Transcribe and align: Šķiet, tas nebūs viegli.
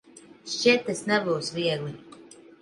Šķiet, 0.53 0.81
tas 0.87 1.03
nebūs 1.11 1.53
viegli. 1.59 1.93